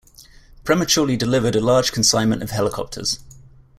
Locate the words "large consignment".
1.61-2.41